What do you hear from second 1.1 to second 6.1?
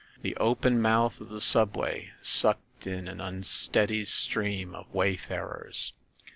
of the subway sucked in an unsteady stream of wayfarers.